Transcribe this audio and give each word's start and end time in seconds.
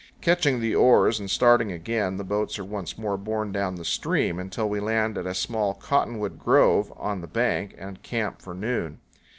Catching 0.19 0.59
the 0.61 0.73
oars 0.73 1.19
and 1.19 1.29
starting 1.29 1.71
again, 1.71 2.17
the 2.17 2.23
boats 2.23 2.57
are 2.57 2.65
once 2.65 2.97
more 2.97 3.17
borne 3.17 3.51
down 3.51 3.75
the 3.75 3.85
stream, 3.85 4.39
until 4.39 4.67
we 4.67 4.79
land 4.79 5.15
at 5.15 5.27
a 5.27 5.35
small 5.35 5.75
cottonwood 5.75 6.39
grove 6.39 6.91
on 6.97 7.21
the 7.21 7.27
bank 7.27 7.75
and 7.77 8.01
camp 8.01 8.41
for 8.41 8.55
noon. 8.55 8.97